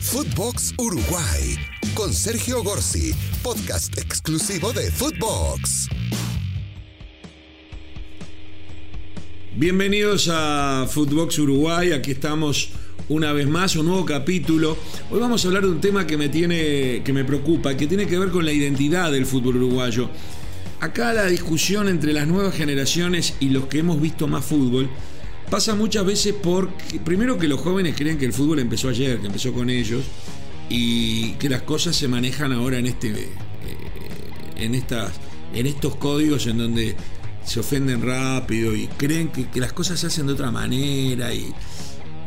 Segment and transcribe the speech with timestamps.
[0.00, 1.56] Footbox Uruguay
[1.94, 3.12] con Sergio Gorsi,
[3.42, 5.88] podcast exclusivo de Footbox.
[9.56, 12.70] Bienvenidos a Footbox Uruguay, aquí estamos
[13.08, 14.78] una vez más, un nuevo capítulo.
[15.10, 18.06] Hoy vamos a hablar de un tema que me tiene que me preocupa, que tiene
[18.06, 20.08] que ver con la identidad del fútbol uruguayo.
[20.80, 24.88] Acá la discusión entre las nuevas generaciones y los que hemos visto más fútbol
[25.50, 26.70] pasa muchas veces por,
[27.04, 30.04] primero que los jóvenes creen que el fútbol empezó ayer, que empezó con ellos,
[30.68, 33.26] y que las cosas se manejan ahora en este eh,
[34.56, 35.12] en estas
[35.54, 36.94] en estos códigos en donde
[37.44, 41.54] se ofenden rápido y creen que, que, las cosas se hacen de otra manera y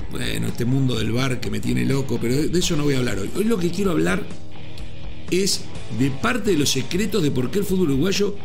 [0.09, 2.97] bueno, este mundo del bar que me tiene loco, pero de eso no voy a
[2.97, 3.29] hablar hoy.
[3.35, 4.23] Hoy lo que quiero hablar
[5.29, 5.61] es
[5.99, 8.35] de parte de los secretos de por qué el fútbol uruguayo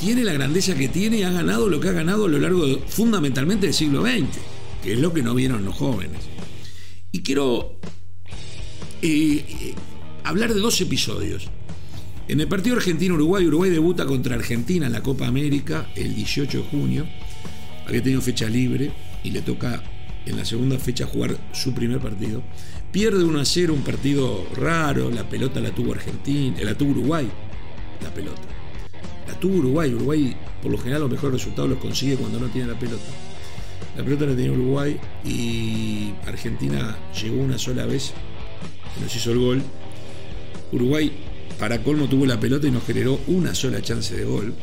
[0.00, 2.64] tiene la grandeza que tiene y ha ganado lo que ha ganado a lo largo
[2.88, 4.38] fundamentalmente del siglo XX,
[4.82, 6.22] que es lo que no vieron los jóvenes.
[7.12, 7.78] Y quiero
[9.02, 9.74] eh, eh,
[10.24, 11.50] hablar de dos episodios.
[12.28, 16.64] En el partido Argentina-Uruguay, Uruguay debuta contra Argentina en la Copa América el 18 de
[16.64, 17.06] junio.
[17.86, 19.82] Había tenido fecha libre y le toca
[20.24, 22.42] en la segunda fecha jugar su primer partido.
[22.90, 27.28] Pierde 1 a 0, un partido raro, la pelota la tuvo Argentina, la tuvo Uruguay,
[28.02, 28.59] la pelota
[29.26, 29.94] la tuvo Uruguay.
[29.94, 33.04] Uruguay, por lo general, los mejores resultados los consigue cuando no tiene la pelota.
[33.96, 38.12] La pelota la tenía Uruguay y Argentina llegó una sola vez
[39.00, 39.62] nos hizo el gol.
[40.72, 41.12] Uruguay,
[41.58, 44.54] para colmo, tuvo la pelota y nos generó una sola chance de gol.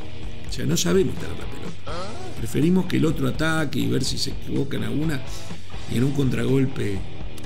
[0.49, 2.08] O sea, no sabemos tener la pelota.
[2.38, 5.21] Preferimos que el otro ataque y ver si se equivoca en alguna
[5.91, 6.99] y en un contragolpe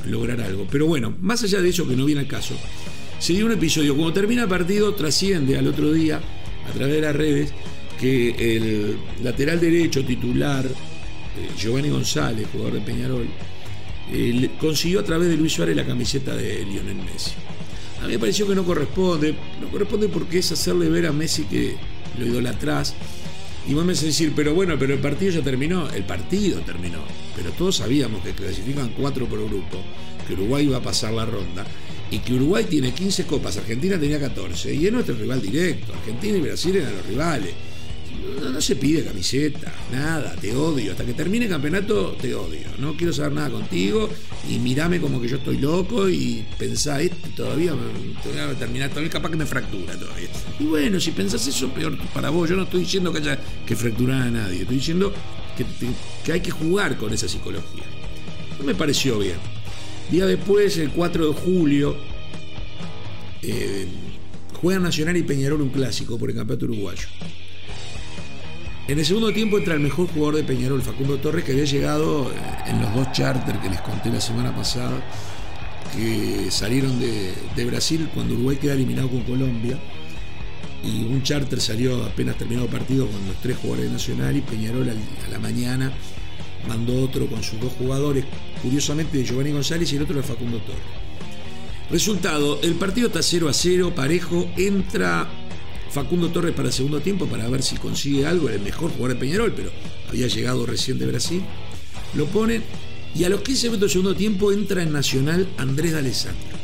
[0.06, 0.68] lograr algo.
[0.70, 2.56] Pero bueno, más allá de eso que no viene al caso,
[3.20, 3.96] se dio un episodio.
[3.96, 6.22] Cuando termina el partido, trasciende al otro día
[6.68, 7.54] a través de las redes
[8.00, 13.28] que el lateral derecho titular, eh, Giovanni González, jugador de Peñarol,
[14.12, 17.32] eh, consiguió a través de Luis Suárez la camiseta de Lionel Messi.
[18.02, 21.44] A mí me pareció que no corresponde, no corresponde porque es hacerle ver a Messi
[21.44, 21.76] que
[22.18, 22.96] lo idolatrás.
[23.68, 25.88] Y vos me haces decir, pero bueno, pero el partido ya terminó.
[25.92, 26.98] El partido terminó.
[27.36, 29.78] Pero todos sabíamos que clasifican cuatro por grupo,
[30.28, 31.64] que Uruguay iba a pasar la ronda
[32.12, 35.94] y que Uruguay tiene 15 copas, Argentina tenía 14, y es nuestro rival directo.
[35.94, 37.54] Argentina y Brasil eran los rivales.
[38.42, 40.92] No, se pide camiseta, nada, te odio.
[40.92, 42.68] Hasta que termine el campeonato, te odio.
[42.78, 44.10] No quiero saber nada contigo
[44.50, 47.74] y mirame como que yo estoy loco y pensá, este todavía
[48.22, 50.28] te voy a terminar, todavía capaz que me fractura todavía.
[50.60, 52.50] Y bueno, si pensás eso, peor para vos.
[52.50, 55.14] Yo no estoy diciendo que haya que fracturar a nadie, estoy diciendo
[55.58, 55.66] que,
[56.24, 57.86] que hay que jugar con esa psicología.
[58.60, 59.51] No me pareció bien.
[60.12, 61.96] Día después, el 4 de julio,
[63.42, 63.88] eh,
[64.60, 67.08] juega Nacional y Peñarol un clásico por el campeonato uruguayo.
[68.90, 72.30] En el segundo tiempo entra el mejor jugador de Peñarol, Facundo Torres, que había llegado
[72.30, 72.36] eh,
[72.68, 75.02] en los dos charters que les conté la semana pasada,
[75.96, 79.80] que salieron de, Brasil cuando Uruguay queda eliminado con Colombia.
[80.84, 84.42] Y un charter salió apenas terminado el partido con los tres jugadores de Nacional y
[84.42, 85.94] Peñarol a la mañana
[86.68, 88.26] mandó otro con sus dos jugadores,
[88.62, 90.82] curiosamente de Giovanni González y el otro de Facundo Torres.
[91.90, 95.30] Resultado, el partido está 0 a 0, parejo, entra
[95.90, 99.16] Facundo Torres para el segundo tiempo para ver si consigue algo, era el mejor jugador
[99.16, 99.72] de Peñarol, pero
[100.08, 101.44] había llegado recién de Brasil.
[102.14, 102.64] Lo ponen
[103.14, 106.58] y a los 15 minutos del segundo tiempo entra en Nacional Andrés D'Alessandro.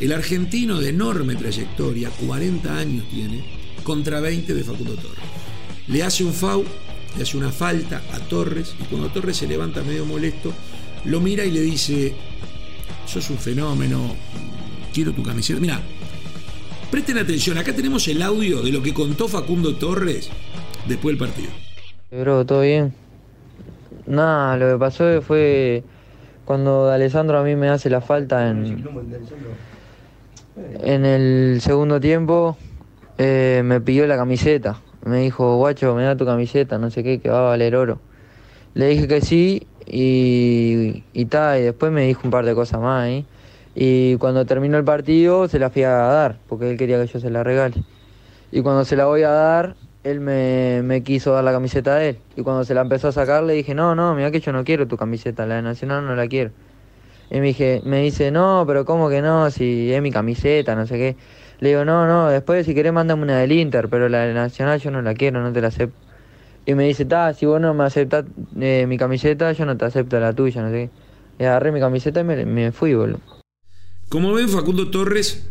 [0.00, 3.44] El argentino de enorme trayectoria, 40 años tiene,
[3.84, 5.24] contra 20 de Facundo Torres.
[5.86, 6.64] Le hace un FAU
[7.16, 10.52] le hace una falta a Torres y cuando Torres se levanta medio molesto,
[11.04, 12.14] lo mira y le dice,
[13.06, 14.14] sos un fenómeno,
[14.92, 15.60] quiero tu camiseta.
[15.60, 15.80] Mira,
[16.90, 20.30] presten atención, acá tenemos el audio de lo que contó Facundo Torres
[20.88, 21.50] después del partido.
[22.10, 22.94] Bro, ¿todo bien?
[24.06, 25.82] Nada, lo que pasó fue
[26.44, 28.84] cuando Alessandro a mí me hace la falta en,
[30.82, 32.56] en el segundo tiempo,
[33.18, 37.20] eh, me pidió la camiseta me dijo, guacho, me da tu camiseta, no sé qué,
[37.20, 38.00] que va a valer oro.
[38.74, 42.80] Le dije que sí y, y tal, y después me dijo un par de cosas
[42.80, 43.24] más ¿eh?
[43.74, 47.20] Y cuando terminó el partido se la fui a dar, porque él quería que yo
[47.20, 47.82] se la regale.
[48.52, 49.74] Y cuando se la voy a dar,
[50.04, 52.18] él me, me, quiso dar la camiseta de él.
[52.36, 54.64] Y cuando se la empezó a sacar, le dije, no, no, mira que yo no
[54.64, 56.52] quiero tu camiseta, la de Nacional no la quiero.
[57.34, 59.50] Y me, dije, me dice, no, pero ¿cómo que no?
[59.50, 61.16] Si es mi camiseta, no sé qué.
[61.58, 64.80] Le digo, no, no, después si querés mándame una del Inter, pero la de Nacional
[64.80, 65.98] yo no la quiero, no te la acepto.
[66.64, 68.24] Y me dice, ta, si vos no me aceptás
[68.60, 70.74] eh, mi camiseta, yo no te acepto la tuya, no sé
[71.36, 71.42] qué.
[71.42, 73.18] Y agarré mi camiseta y me, me fui, boludo.
[74.08, 75.44] Como ven, Facundo Torres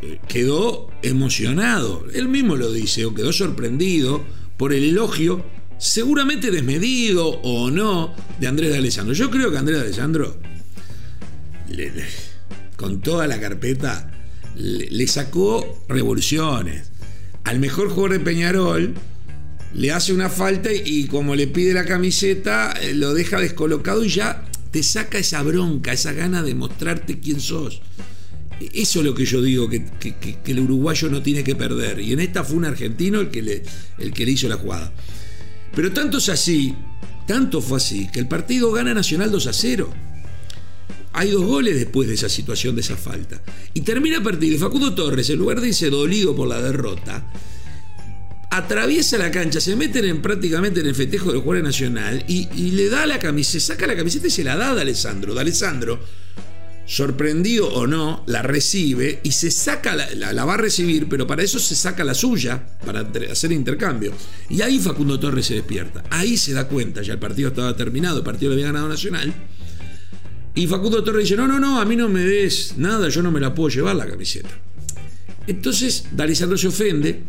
[0.00, 2.04] eh, quedó emocionado.
[2.14, 4.22] Él mismo lo dice, o quedó sorprendido
[4.56, 5.44] por el elogio,
[5.76, 9.12] seguramente desmedido o no, de Andrés de Alessandro.
[9.12, 10.36] Yo creo que Andrés de Alessandro
[12.76, 14.10] con toda la carpeta,
[14.56, 16.90] le, sacó revoluciones.
[17.44, 18.94] Al mejor jugador de Peñarol
[19.74, 24.08] le hace una falta y como le pide la camiseta, eh, lo deja descolocado y
[24.08, 27.82] ya te saca esa bronca, esa gana de mostrarte quién sos.
[28.72, 29.84] Eso es lo que yo digo, que,
[30.46, 32.00] el uruguayo no tiene que perder.
[32.00, 33.62] Y en esta fue un argentino el que, le,
[33.98, 34.92] el que le hizo la jugada.
[35.74, 36.74] Pero tanto es así,
[37.26, 39.92] tanto fue así, que el partido gana Nacional 2 a 0.
[41.14, 43.42] Hay dos goles después de esa situación, de esa falta.
[43.74, 44.54] Y termina el partido.
[44.54, 47.30] Y Facundo Torres, en lugar de irse dolido por la derrota,
[48.50, 52.88] atraviesa la cancha, se meten en, prácticamente en el festejo del jugador nacional y, le
[52.88, 55.34] da la camiseta, saca la camiseta y se la da a Alessandro.
[55.34, 56.00] De Alessandro,
[56.86, 61.42] sorprendido o no, la recibe y se saca, la, la, va a recibir, pero para
[61.42, 64.12] eso se saca la suya, para hacer intercambio.
[64.48, 66.04] Y ahí Facundo Torres se despierta.
[66.08, 69.32] Ahí se da cuenta, ya el partido estaba terminado, el partido lo había ganado Nacional
[70.54, 73.30] y Facundo Torres dice, no, no, no, a mí no me des nada, yo no
[73.30, 74.50] me la puedo llevar la camiseta.
[75.46, 77.22] Entonces, D'Alessandro se ofende,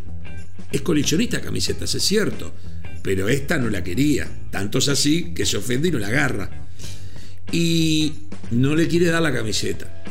[0.70, 2.52] es coleccionista de camisetas, es cierto,
[3.02, 4.28] pero esta no la quería.
[4.50, 6.68] Tanto es así que se ofende y no la agarra.
[7.50, 8.12] Y
[8.50, 10.02] no le quiere dar la camiseta.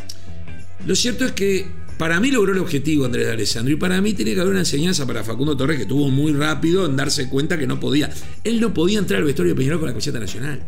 [0.85, 1.65] Lo cierto es que
[1.97, 5.05] para mí logró el objetivo Andrés D'Alessandro y para mí tiene que haber una enseñanza
[5.05, 8.09] para Facundo Torres que tuvo muy rápido en darse cuenta que no podía.
[8.43, 10.61] Él no podía entrar al vestuario de Peñarol con la camiseta nacional.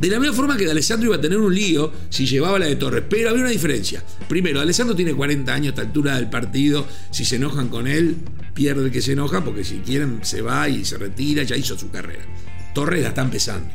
[0.00, 2.76] De la misma forma que Alessandro iba a tener un lío si llevaba la de
[2.76, 4.02] Torres, pero había una diferencia.
[4.26, 8.16] Primero, Alessandro tiene 40 años a esta altura del partido, si se enojan con él,
[8.54, 11.78] pierde el que se enoja, porque si quieren se va y se retira, ya hizo
[11.78, 12.24] su carrera.
[12.72, 13.68] Torres la está empezando.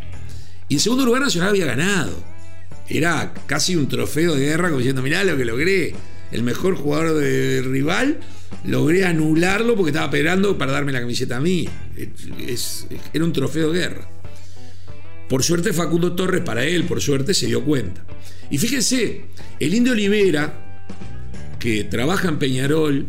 [0.68, 2.24] Y en segundo lugar, Nacional había ganado.
[2.90, 5.94] Era casi un trofeo de guerra, como diciendo, mirá lo que logré.
[6.32, 8.20] El mejor jugador de rival,
[8.64, 11.70] logré anularlo porque estaba esperando para darme la camiseta a mí.
[13.14, 14.15] era un trofeo de guerra.
[15.30, 18.06] Por suerte Facundo Torres, para él, por suerte, se dio cuenta.
[18.50, 19.26] Y fíjense,
[19.60, 20.84] el indio Olivera,
[21.60, 23.08] que trabaja en Peñarol,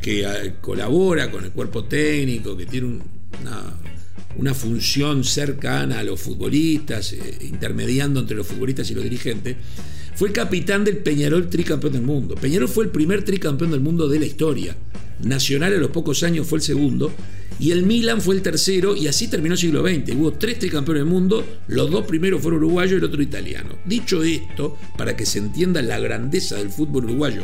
[0.00, 3.74] que eh, colabora con el cuerpo técnico, que tiene una,
[4.36, 9.56] una, función cercana a los futbolistas, eh, intermediando entre los futbolistas y los dirigentes,
[10.14, 12.36] fue capitán del Peñarol tricampeón del mundo.
[12.36, 14.76] Peñarol fue el primer tricampeón del mundo de la historia.
[15.22, 17.12] Nacional a los pocos años fue el segundo
[17.60, 20.14] y el Milan fue el tercero y así terminó el siglo XX.
[20.14, 23.70] Hubo tres tricampeones del mundo, los dos primeros fueron uruguayos y el otro italiano.
[23.84, 27.42] Dicho esto, para que se entienda la grandeza del fútbol uruguayo,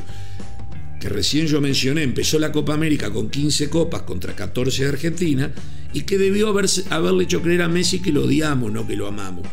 [1.01, 5.53] que recién yo mencioné, empezó la Copa América con 15 copas contra 14 de Argentina
[5.93, 9.47] y que debió haberle hecho creer a Messi que lo odiamos, no que lo amamos.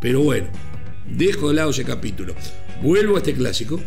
[0.00, 0.48] Pero bueno,
[1.10, 2.34] dejo de lado ese capítulo.
[2.82, 3.80] Vuelvo a este clásico.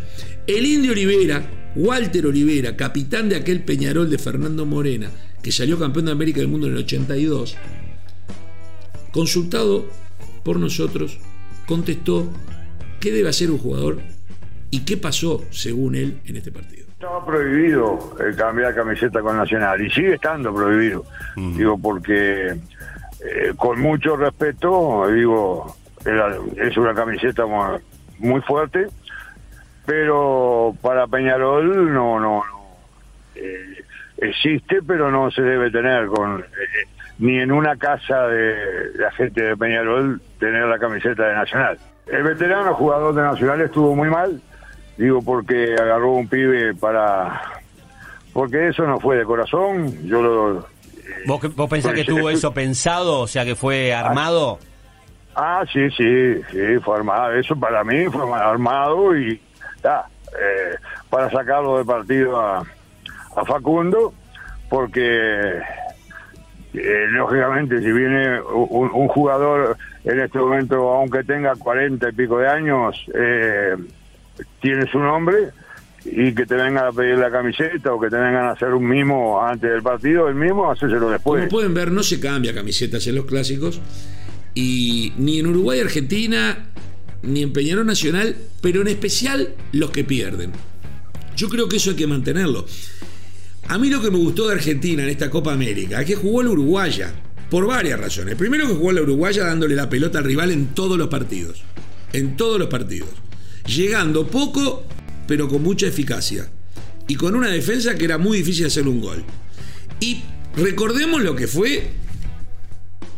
[0.48, 5.10] El Indio Olivera, Walter Olivera, capitán de aquel Peñarol de Fernando Morena,
[5.44, 7.58] que salió campeón de América del Mundo en el 82,
[9.12, 9.86] consultado
[10.44, 11.20] por nosotros,
[11.66, 12.28] contestó
[13.00, 14.00] qué debe hacer un jugador
[14.72, 16.88] y qué pasó, según él, en este partido.
[16.90, 21.06] Estaba prohibido el cambiar camiseta con Nacional y sigue estando prohibido.
[21.36, 25.76] Digo, porque eh, con mucho respeto, digo,
[26.58, 27.46] es una camiseta
[28.18, 28.88] muy, fuerte,
[29.86, 32.44] pero para Peñarol no, no, no.
[33.36, 33.79] Eh,
[34.22, 36.88] existe, pero no se debe tener con eh,
[37.20, 41.78] ni en una casa de la gente de Peñarol tener la camiseta de Nacional.
[42.08, 44.42] El veterano jugador de Nacional estuvo muy mal,
[44.98, 47.42] digo porque agarró un pibe para
[48.34, 50.68] porque eso no fue de corazón, yo lo
[51.26, 54.60] ¿Vos, vos pensás que tuvo eso pensado, o sea que fue armado?
[55.36, 57.34] Ah, sí, sí, sí, fue armado.
[57.34, 59.42] Eso para mí fue armado y
[59.84, 60.76] ya, eh,
[61.10, 62.64] para sacarlo del partido a,
[63.46, 64.14] Facundo,
[64.70, 65.60] porque
[66.74, 72.48] eh, lógicamente si viene un, jugador en este momento, aunque tenga cuarenta y pico de
[72.48, 73.76] años, eh,
[74.62, 75.50] tiene su nombre
[76.06, 78.88] y que te vengan a pedir la camiseta o que te vengan a hacer un
[78.88, 81.42] mimo antes del partido, el mismo, hacérselo después.
[81.42, 83.82] Como pueden ver, no se cambia camisetas en los clásicos
[84.54, 86.70] y ni en Uruguay, Argentina,
[87.22, 90.52] ni en Peñarol Nacional, pero en especial los que pierden.
[91.36, 92.66] Yo creo que eso hay que mantenerlo.
[93.70, 96.42] A mí lo que me gustó de Argentina en esta Copa América es que jugó
[96.42, 97.14] la Uruguaya,
[97.52, 98.36] por varias razones.
[98.36, 101.62] Primero que jugó la Uruguaya dándole la pelota al rival en todos los partidos.
[102.12, 103.10] En todos los partidos.
[103.68, 104.86] Llegando poco,
[105.28, 106.50] pero con mucha eficacia.
[107.08, 109.24] Y con una defensa que era muy difícil hacer un gol.
[110.00, 110.22] Y
[110.56, 111.92] recordemos lo que fue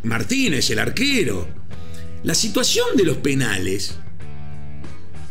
[0.04, 1.48] Martínez, el arquero.
[2.24, 3.96] La situación de los penales.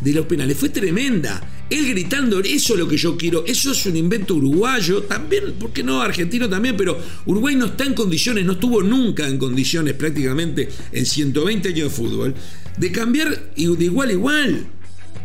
[0.01, 3.87] De los penales fue tremenda Él gritando, eso es lo que yo quiero, eso es
[3.87, 6.03] un invento uruguayo, también, ¿por qué no?
[6.03, 11.07] Argentino también, pero Uruguay no está en condiciones, no estuvo nunca en condiciones prácticamente en
[11.07, 12.35] 120 años de fútbol,
[12.77, 14.67] de cambiar de igual a igual.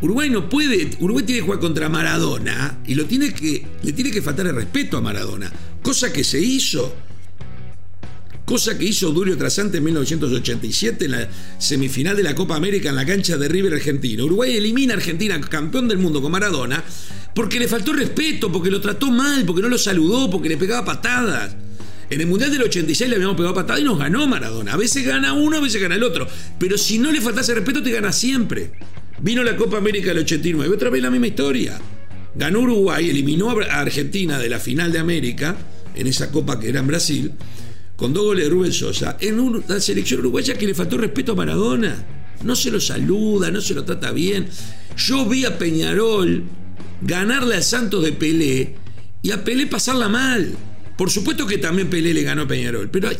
[0.02, 4.12] Uruguay no puede, Uruguay tiene que jugar contra Maradona y lo tiene que, le tiene
[4.12, 6.94] que faltar el respeto a Maradona, cosa que se hizo
[8.46, 12.96] cosa que hizo Durio Trasante en 1987 en la semifinal de la Copa América en
[12.96, 14.25] la cancha de River Argentino.
[14.25, 16.84] Uruguay elimina a Argentina, campeón del mundo con Maradona,
[17.34, 20.86] porque le faltó respeto, porque lo trató mal, porque no lo saludó, porque le pegaba
[20.86, 21.56] patadas.
[22.10, 24.74] En el Mundial del 86 le habíamos pegado patadas y nos ganó Maradona.
[24.74, 26.28] A veces gana uno, a veces gana el otro.
[26.60, 28.74] Pero si no le faltase respeto, te gana siempre.
[29.22, 31.80] Vino la Copa América del 89, otra vez la misma historia.
[32.36, 35.56] Ganó Uruguay, eliminó a Argentina de la final de América,
[35.96, 37.32] en esa copa que era en Brasil,
[37.96, 41.36] con dos goles de Rubén Sosa, en una selección uruguaya que le faltó respeto a
[41.36, 42.06] Maradona.
[42.44, 44.48] No se lo saluda, no se lo trata bien.
[44.98, 46.44] Yo vi a Peñarol
[47.02, 48.75] ganarle al Santos de Pelé
[49.22, 50.54] y a Pelé pasarla mal.
[50.98, 53.18] Por supuesto que también Pelé le ganó a Peñarol, pero hay,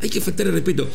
[0.00, 0.88] hay que faltar el respeto.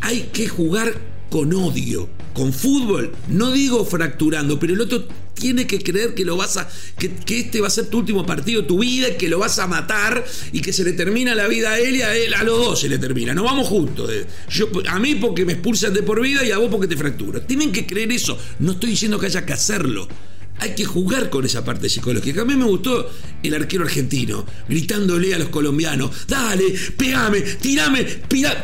[0.00, 0.94] Hay que jugar
[1.30, 6.36] con odio, con fútbol, no digo fracturando, pero el otro tiene que creer que lo
[6.36, 9.38] vas a que, este va a ser tu último partido de tu vida, que lo
[9.38, 12.34] vas a matar y que se le termina la vida a él y a él,
[12.34, 13.34] a los dos se le termina.
[13.34, 14.10] No vamos juntos.
[14.12, 14.26] Eh.
[14.50, 17.46] Yo, a mí porque me expulsan de por vida y a vos porque te fracturas.
[17.46, 18.38] Tienen que creer eso.
[18.58, 20.08] No estoy diciendo que haya que hacerlo.
[20.58, 22.42] Hay que jugar con esa parte psicológica.
[22.42, 23.10] A mí me gustó
[23.42, 28.04] el arquero argentino, gritándole a los colombianos, dale, pegame, tirame,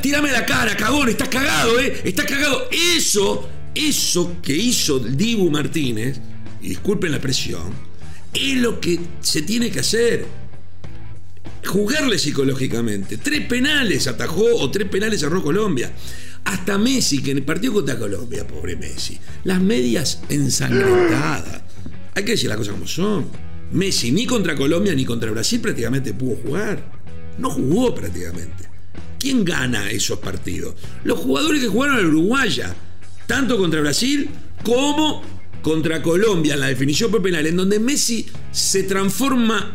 [0.01, 2.01] tirame la cara, cagón, estás cagado, ¿eh?
[2.05, 2.69] Estás cagado.
[2.97, 6.21] Eso, eso que hizo Dibu Martínez,
[6.63, 7.73] y disculpen la presión,
[8.33, 10.27] es lo que se tiene que hacer.
[11.67, 13.19] Jugarle psicológicamente.
[13.19, 15.93] Tres penales atajó o tres penales cerró Colombia.
[16.45, 21.63] Hasta Messi, que en el partido contra Colombia, pobre Messi, las medias ensangrentadas
[22.15, 23.29] hay que decir las cosas como son.
[23.73, 26.93] Messi ni contra Colombia ni contra Brasil prácticamente pudo jugar.
[27.39, 28.69] No jugó prácticamente.
[29.19, 30.75] ¿Quién gana esos partidos?
[31.05, 32.75] Los jugadores que jugaron al Uruguaya,
[33.31, 34.29] tanto contra Brasil
[34.65, 35.23] como
[35.63, 39.73] contra Colombia en la definición por penal, en donde Messi se transforma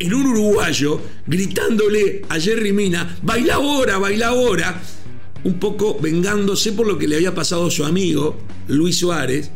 [0.00, 4.82] en un uruguayo gritándole a Jerry Mina, baila ahora, baila ahora,
[5.44, 8.36] un poco vengándose por lo que le había pasado a su amigo
[8.66, 9.52] Luis Suárez,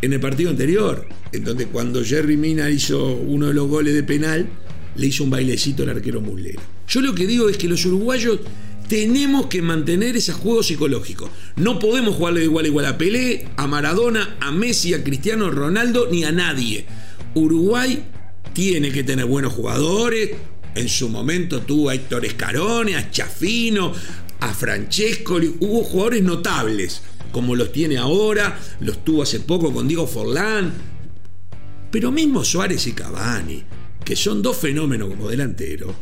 [0.00, 4.04] en el partido anterior, en donde cuando Jerry Mina hizo uno de los goles de
[4.04, 4.48] penal,
[4.94, 6.62] le hizo un bailecito al arquero Muslera.
[6.88, 8.40] Yo lo que digo es que los uruguayos
[8.88, 11.30] tenemos que mantener ese juego psicológico.
[11.56, 15.50] No podemos jugarle de igual a igual a Pelé, a Maradona, a Messi, a Cristiano
[15.50, 16.86] Ronaldo, ni a nadie.
[17.34, 18.04] Uruguay
[18.52, 20.30] tiene que tener buenos jugadores.
[20.74, 23.92] En su momento tuvo a Héctor Escarone, a Chafino,
[24.40, 25.36] a Francesco.
[25.60, 27.02] Hubo jugadores notables
[27.36, 30.72] como los tiene ahora, los tuvo hace poco con Diego Forlán.
[31.90, 33.62] Pero mismo Suárez y Cavani,
[34.02, 35.94] que son dos fenómenos como delantero,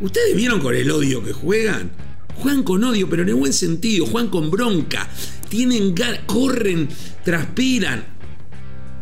[0.00, 1.90] ¿ustedes vieron con el odio que juegan?
[2.36, 5.08] Juegan con odio, pero en el buen sentido, juegan con bronca,
[5.48, 5.94] tienen
[6.26, 6.88] corren,
[7.24, 8.04] transpiran.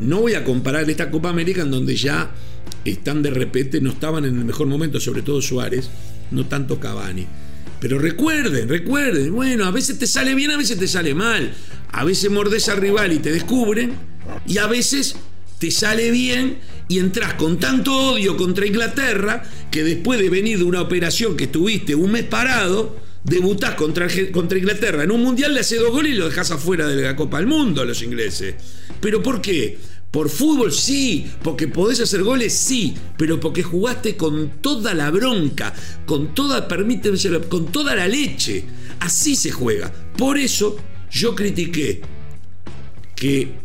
[0.00, 2.30] No voy a comparar esta Copa América en donde ya
[2.84, 5.88] están de repente, no estaban en el mejor momento, sobre todo Suárez,
[6.30, 7.26] no tanto Cavani.
[7.80, 11.52] Pero recuerden, recuerden, bueno, a veces te sale bien, a veces te sale mal.
[11.90, 13.92] A veces mordes al rival y te descubren.
[14.46, 15.16] Y a veces
[15.58, 16.58] te sale bien
[16.92, 21.46] y entras con tanto odio contra Inglaterra que después de venir de una operación que
[21.46, 26.12] tuviste un mes parado, debutás contra, contra Inglaterra en un mundial, le haces dos goles
[26.12, 28.56] y lo dejas afuera de la Copa del Mundo a los ingleses.
[29.00, 29.78] ¿Pero por qué?
[30.10, 35.72] Por fútbol sí, porque podés hacer goles sí, pero porque jugaste con toda la bronca,
[36.04, 37.16] con toda, permíteme,
[37.48, 38.66] con toda la leche.
[39.00, 39.90] Así se juega.
[40.18, 40.76] Por eso
[41.10, 42.02] yo critiqué
[43.16, 43.61] que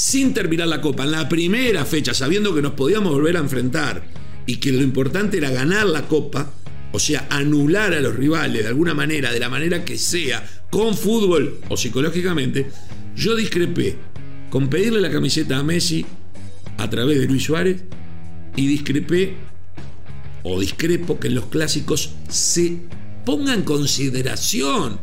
[0.00, 4.02] sin terminar la copa, en la primera fecha, sabiendo que nos podíamos volver a enfrentar
[4.46, 6.54] y que lo importante era ganar la copa,
[6.90, 10.96] o sea, anular a los rivales de alguna manera, de la manera que sea, con
[10.96, 12.70] fútbol o psicológicamente,
[13.14, 13.96] yo discrepé
[14.48, 16.06] con pedirle la camiseta a Messi
[16.78, 17.82] a través de Luis Suárez
[18.56, 19.34] y discrepé
[20.44, 22.78] o discrepo que en los clásicos se
[23.26, 24.98] ponga en consideración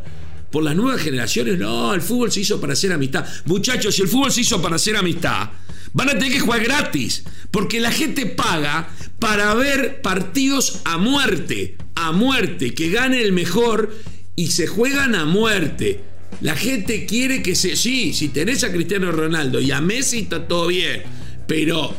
[0.52, 1.58] por las nuevas generaciones.
[1.58, 3.26] No, el fútbol se hizo para hacer amistad.
[3.46, 5.50] Muchachos, si el fútbol se hizo para hacer amistad,
[5.94, 7.24] van a tener que jugar gratis.
[7.52, 8.90] Porque la gente paga
[9.20, 11.78] para ver partidos a muerte.
[11.96, 12.74] A muerte.
[12.74, 13.94] Que gane el mejor
[14.36, 16.02] y se juegan a muerte.
[16.42, 17.76] La gente quiere que se.
[17.76, 21.04] Sí, si tenés a Cristiano Ronaldo y a Messi está todo bien.
[21.48, 21.96] Pero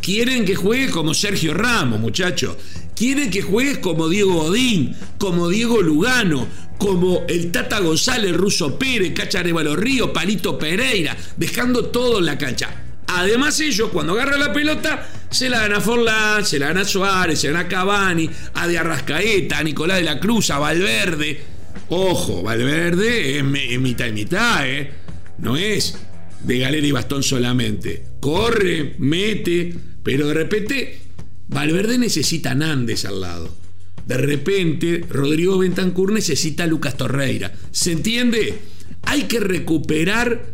[0.00, 2.56] quieren que juegue como Sergio Ramos, muchachos.
[2.94, 6.46] Quieren que juegues como Diego Godín, como Diego Lugano,
[6.80, 12.38] como el Tata González, Russo Pérez, Cacha Los Ríos, Palito Pereira, dejando todo en la
[12.38, 12.70] cancha.
[13.06, 16.84] Además ellos cuando agarran la pelota se la dan a Forlán, se la dan a
[16.86, 20.58] Suárez, se la dan a Cavani, a De Arrascaeta, a Nicolás de la Cruz, a
[20.58, 21.42] Valverde.
[21.90, 24.90] Ojo, Valverde es, mitad y mitad, ¿eh?
[25.36, 25.98] No es
[26.42, 28.06] de galera y bastón solamente.
[28.20, 31.02] Corre, mete, pero de repente
[31.48, 33.59] Valverde necesita a Nández al lado.
[34.10, 37.52] De repente Rodrigo Bentancur necesita a Lucas Torreira.
[37.70, 38.58] ¿Se entiende?
[39.02, 40.46] Hay que recuperar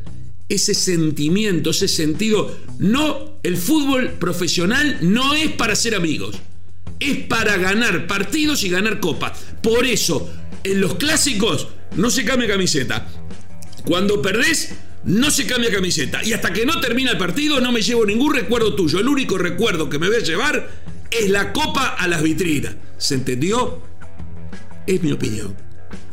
[0.46, 2.54] ese sentimiento, ese sentido.
[2.78, 6.36] No, el fútbol profesional no es para ser amigos,
[7.00, 9.38] es para ganar partidos y ganar copas.
[9.62, 10.30] Por eso,
[10.62, 13.08] en los clásicos no se cambia camiseta.
[13.86, 16.22] Cuando perdés, no se cambia camiseta.
[16.22, 19.00] Y hasta que no termina el partido, no me llevo ningún recuerdo tuyo.
[19.00, 20.68] El único recuerdo que me voy a llevar
[21.10, 22.76] es la copa a las vitrinas.
[22.98, 23.82] ¿Se entendió?
[24.86, 25.56] Es mi opinión.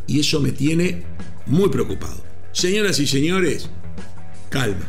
[0.07, 1.03] Y eso me tiene
[1.45, 2.23] muy preocupado.
[2.51, 3.69] Señoras y señores,
[4.50, 4.88] calma.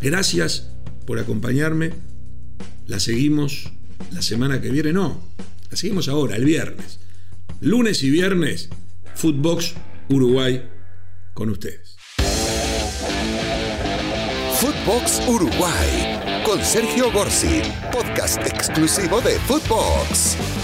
[0.00, 0.70] Gracias
[1.06, 1.92] por acompañarme.
[2.86, 3.72] La seguimos
[4.12, 5.22] la semana que viene, no.
[5.70, 7.00] La seguimos ahora, el viernes.
[7.60, 8.68] Lunes y viernes,
[9.14, 9.74] Footbox
[10.08, 10.68] Uruguay
[11.34, 11.96] con ustedes.
[14.60, 16.15] Footbox Uruguay
[16.56, 17.60] con Sergio Gorsi,
[17.92, 20.55] podcast exclusivo de Footbox.